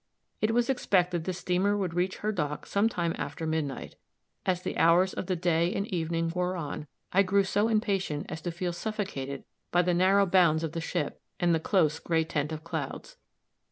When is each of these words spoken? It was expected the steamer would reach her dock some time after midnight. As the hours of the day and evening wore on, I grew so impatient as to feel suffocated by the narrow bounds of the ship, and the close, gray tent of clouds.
It 0.41 0.49
was 0.49 0.67
expected 0.67 1.25
the 1.25 1.31
steamer 1.31 1.77
would 1.77 1.93
reach 1.93 2.17
her 2.25 2.31
dock 2.31 2.65
some 2.65 2.89
time 2.89 3.13
after 3.19 3.45
midnight. 3.45 3.97
As 4.47 4.63
the 4.63 4.75
hours 4.75 5.13
of 5.13 5.27
the 5.27 5.35
day 5.35 5.71
and 5.75 5.85
evening 5.93 6.31
wore 6.33 6.55
on, 6.57 6.87
I 7.13 7.21
grew 7.21 7.43
so 7.43 7.67
impatient 7.67 8.25
as 8.27 8.41
to 8.41 8.51
feel 8.51 8.73
suffocated 8.73 9.43
by 9.69 9.83
the 9.83 9.93
narrow 9.93 10.25
bounds 10.25 10.63
of 10.63 10.71
the 10.71 10.81
ship, 10.81 11.21
and 11.39 11.53
the 11.53 11.59
close, 11.59 11.99
gray 11.99 12.23
tent 12.23 12.51
of 12.51 12.63
clouds. 12.63 13.17